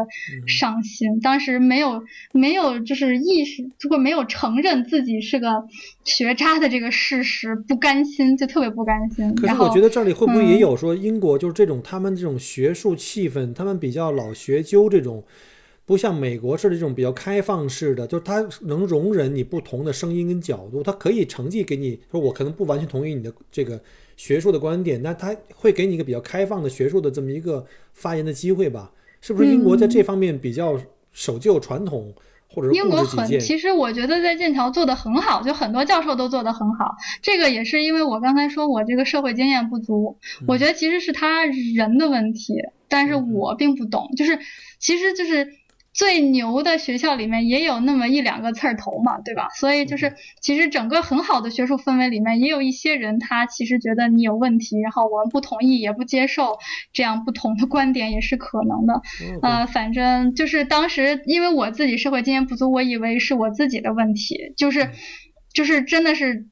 [0.47, 1.21] 伤心。
[1.21, 5.65] 当时没有没有就是意识，如果没有承认自己是个
[6.05, 9.35] 学渣的这个事实，不甘心，就特别不甘心。
[9.35, 15.25] 可是我觉得这里会不会也有说英国就是这种他们这种学术气氛，他们比较老学究这种。
[15.87, 23.79] 不像美国式的这种比较开放式的，就是它能容忍你不同的声音跟角度，它可以成绩给你说，我可能不完全同意你的这个
[24.17, 28.91] 学术的观点，但它会给你一个比较开放的学术的这么一个发言的机会吧？
[29.21, 30.81] 是不是英国在这方面比较
[31.13, 32.15] 守旧传统，
[32.49, 36.95] 或者英国很，其实我觉得在剑桥做的很好，就很多教授都做的很好。
[37.21, 40.17] 这个也是因为我刚才说我这个社会经验不足，
[40.49, 42.55] 我觉得其实是他人的问题，
[42.89, 44.39] 但是我并不懂，就是
[44.79, 45.47] 其实就是。
[45.95, 49.49] 最牛的学校里面也有那么一两个刺儿头嘛，对吧？
[49.55, 56.59] 所以就是其实整个很好的学术氛围里面，也有一些人他其实觉得你有问题，然后我们不同意也不接受
[56.93, 59.01] 这样不同的观点也是可能的。
[59.41, 64.91] 呃，反正就是当时因为我自己社会经验不足，我以为是我自己的问题，就是
[65.55, 66.49] 就是真的是。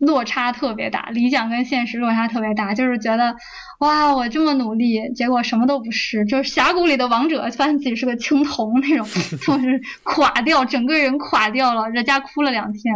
[0.00, 3.34] 落差特别大，理想跟现实落差特别大，就是觉得，
[3.78, 9.06] 哇，我这么努力，结果什么都不是，就是峡谷里的王者，发现自己是个青铜那种，
[9.46, 12.94] 就是垮掉，整个人垮掉了，在家哭了两天，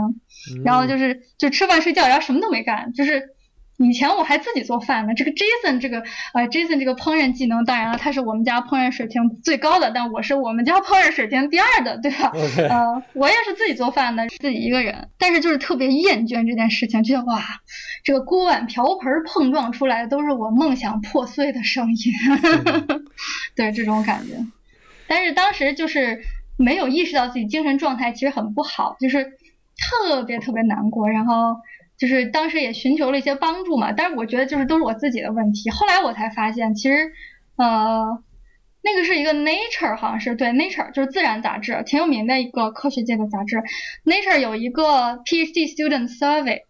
[0.64, 3.33] 然后就是就吃饭睡觉，然后什么都没干，就是。
[3.78, 6.00] 以前我还自己做饭呢，这个 Jason 这个
[6.32, 12.32] 呃 Jason 这个烹饪技能，当然了，他是我们家烹饪水平最高的，但我是我们家烹饪水平第二的，对吧？
[12.70, 17.42] 呃，我也是自己做饭的，自己一个人，但是就是特别厌倦这件事情，觉得哇，
[18.04, 22.12] 这个锅碗瓢盆碰撞出来的都是我梦想破碎的声音，
[23.56, 24.34] 对这种感觉。
[25.08, 26.22] 但是当时就是
[26.56, 29.24] 没有意识到自己精神状态其实很不好，就是
[29.76, 31.56] 特别特别难过，然后。
[32.04, 35.70] 就是当时也寻求了一些帮助嘛，但是我觉得就是都是我自己的问题。
[35.70, 37.12] 后来我才发现，其实，
[37.56, 38.22] 呃，
[38.82, 43.62] 那个是一个 Nature，好像是对 Nature，就是自然杂志，挺有名的一个科学界的杂志。
[44.04, 46.64] Nature 有一个 PhD student survey，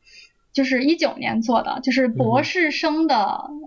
[0.52, 3.16] 就是一九年做的，就是博士生的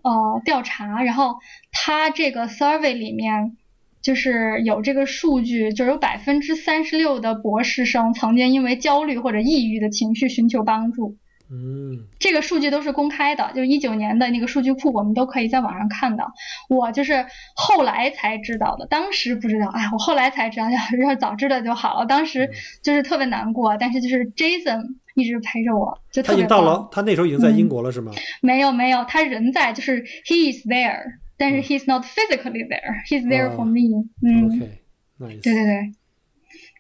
[0.04, 1.04] 呃调查。
[1.04, 1.36] 然后
[1.74, 3.58] 他这个 survey 里面
[4.02, 11.18] 就是有这个数据，就有百分之三十六的博士生曾经因为焦虑或者抑郁的情绪寻求帮助。
[11.50, 16.34] 嗯，这个数据都是公开的，就是一九年的那个数据库，我们都可以在网上看到。
[16.68, 17.26] 我就是
[17.56, 19.68] 后来才知道的，当时不知道。
[19.68, 20.78] 哎，我后来才知道，要
[21.08, 22.06] 要早知道就好了。
[22.06, 22.50] 当时
[22.84, 26.36] 就是特别难过，但是就是 Jason 一直陪着我，就特别。
[26.36, 28.12] 他已经到了，他那时候已经在英国了，是吗？
[28.42, 31.00] 没有没有，他人在，就是 he is there，
[31.38, 34.06] 但是 he's not physically there，he's there for me。
[34.22, 35.42] 嗯，OK，nice。
[35.42, 35.94] 对对对，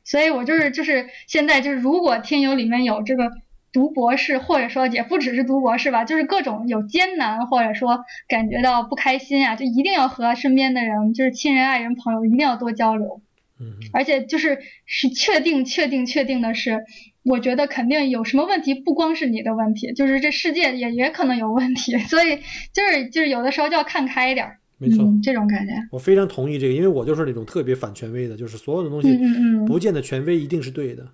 [0.03, 3.31] 所以我就是就是现在就是如果听友里面有这个。
[3.77, 13.21] 读博士，或者说也不只是读博士吧，就是各种有艰难，或者说感觉到不开心啊，就一定要和身边的人，就是亲人、爱人、朋友，一定要多交流。
[13.59, 13.73] 嗯。
[13.93, 14.57] 而且就是
[14.87, 16.79] 是确定、确定、确定的是，
[17.21, 21.99] 我觉得肯定有什么问题，不光是你的问题，就是这世界也也可能有问题。
[22.09, 22.39] 所以
[22.73, 24.47] 就是就是有的时候就要看开一点。
[24.79, 25.73] 没错，这种感觉。
[25.91, 29.19] 我非常同意这个，因为我就是那种特别反权威的，就是所有的东西，
[29.65, 31.07] 不见得权威一定是对的。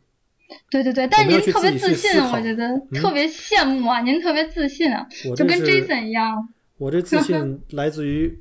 [0.70, 4.02] 对对对，但您特别自信，我觉得特别羡慕啊！
[4.02, 6.48] 您特别自信啊，就跟 Jason 一样。
[6.78, 8.38] 我这自信 来自于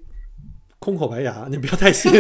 [0.78, 2.10] 空口白牙，你不要太信。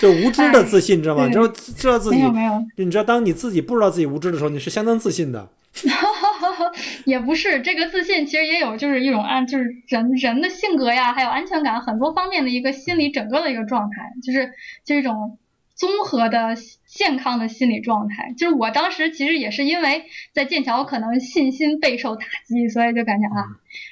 [0.00, 1.28] 就无知的自信， 你知道吗？
[1.28, 2.52] 知道知道自己没有没有。
[2.76, 5.48] 你知道，当你自己不知道自己无知的时候，你是相当自信的。
[7.04, 14.50] 也不是这个自信，其实也有就是一种安，就是人人的性格呀，还有安全感很多方面的一个心理整个的一个状态，就是
[14.84, 15.38] 这种。
[15.78, 16.56] 综合的
[16.88, 23.44] 健康的心理状态，就是我当时其实也是因为在剑桥可能信心备受打击，所以就感觉啊，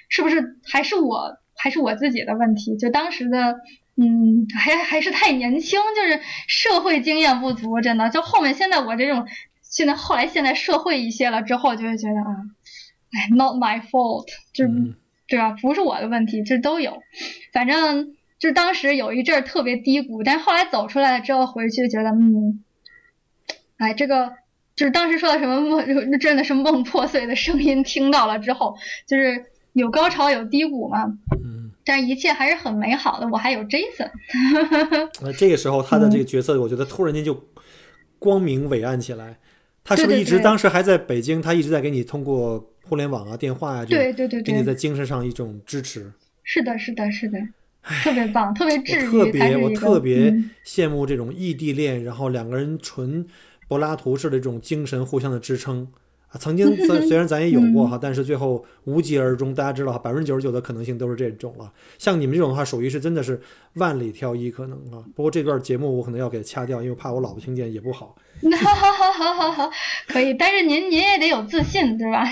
[0.09, 2.77] 是不是还是我还是我自己的问题？
[2.79, 3.57] 就当时的
[3.97, 8.09] 嗯，还还是太年轻，就是社会经验不足，真的。
[8.09, 9.27] 就后面现在我这种
[9.61, 12.33] 现在后来现在社会一些了之后，就会觉得啊，
[13.13, 14.95] 哎，not my fault，就是
[15.29, 15.55] 对吧？
[15.61, 17.03] 不是我的问题，这都有，
[17.53, 18.17] 反正。
[18.39, 22.63] 就是当时有一阵儿特别低谷，但是后来走出来了之后回去觉得，嗯，
[23.79, 24.33] 哎，这个
[24.75, 31.05] 就是当时说到什么梦，真的是梦破碎的声音，听到了之后，就是有高潮有低谷嘛，
[31.45, 33.29] 嗯，但一切还是很美好的。
[33.29, 34.11] 我还有 Jason，
[35.23, 37.49] 那 这个时候他的这个角色，我觉得突然间就
[38.19, 39.37] 光明伟岸起来。
[39.89, 41.41] 他是不是一直当时还在北京？
[41.41, 46.13] 他一直在给你通过互联网啊、电话啊，对对对，给你在精神上一种支持。
[46.43, 47.39] 是的，是的，是的。
[48.03, 49.11] 特别棒，特别治愈。
[49.13, 53.25] 特别我特别羡慕这种异地恋，然后两个人纯
[53.69, 55.93] 柏拉图式的这种精神互相的支撑。
[56.29, 56.39] 啊。
[56.39, 59.55] 曾经虽 虽然咱也有过哈，但是最后无疾而终。
[59.55, 61.73] 大家知道哈，百分之九十九的可能性都是这种了。
[61.99, 63.41] 像你们这种的话，属于是真的是
[63.75, 65.05] 万里挑一可能啊。
[65.15, 68.15] 不过这段节目我可能要给掐掉，因为怕我老婆听见也不好。
[68.61, 69.71] 好好好好好，
[70.07, 72.23] 可以，但是您您也得有自信，对吧？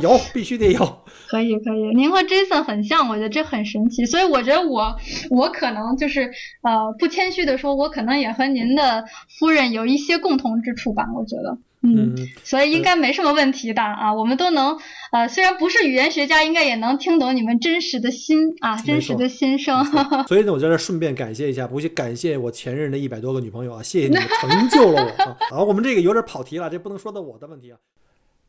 [0.00, 0.78] 有，必须得有。
[1.28, 4.06] 可以可以，您和 Jason 很像，我觉得这很神奇。
[4.06, 4.96] 所以我觉得我
[5.30, 6.30] 我可能就是
[6.62, 9.04] 呃不谦虚的说，我可能也和您的
[9.38, 11.58] 夫人有一些共同之处吧，我觉得。
[11.84, 14.78] 嗯，所以应该没什么问题的啊，我们都能
[15.10, 19.84] 呃，虽然不是语言学家，应该也能听懂你们真实的心啊，真实的心声。
[20.28, 25.36] 所以呢，我在这顺便感谢一下，不去感谢我前任的一百多个女朋友啊，谢谢你们成就了我啊。
[25.50, 27.78] 好，我们这个有点跑题了，这不能说到我的问题啊。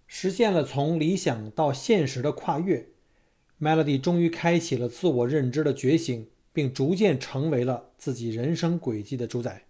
[0.06, 2.86] 实现了从理想到现实的跨越
[3.60, 9.64] ，Melody 终于开启了自我认知的觉醒，并逐渐成为了自己人生轨迹的主宰。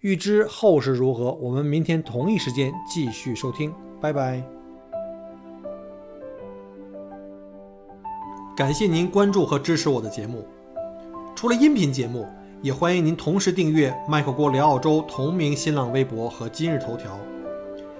[0.00, 3.74] 欲知后事如何，我们明天同一时间继续收听。
[4.00, 4.40] 拜拜。
[8.56, 10.46] 感谢您关注和支持我的节目。
[11.34, 12.24] 除了音频节目，
[12.62, 17.18] 也欢迎您同时订阅“麦克郭聊澳洲”同名新浪微博和今日头条，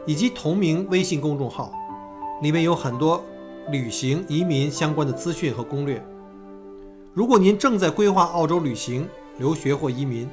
[0.07, 1.73] 以及同名微信公众号，
[2.43, 3.21] 里面有很多
[3.73, 6.01] 旅行、移民相关的资讯和攻略。
[7.13, 9.05] 如果您正在规划澳洲旅行、
[9.39, 10.29] 留学或移民，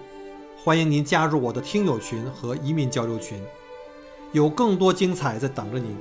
[0.66, 3.40] 欢迎您加入我的听友群和移民交流群，
[4.32, 5.96] 有更多精彩在等着您。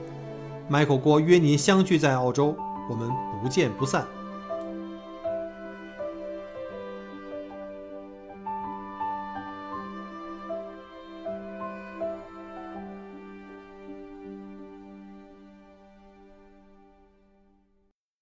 [0.70, 2.56] Michael 郭约您相聚在澳洲，
[2.88, 3.10] 我们
[3.42, 4.06] 不见不散。